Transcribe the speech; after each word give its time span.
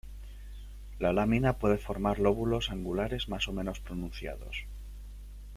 La 0.97 1.13
lámina 1.13 1.59
puede 1.59 1.77
formar 1.77 2.17
lóbulos 2.17 2.71
angulares 2.71 3.29
más 3.29 3.47
o 3.47 3.53
menos 3.53 3.79
pronunciados. 3.81 4.65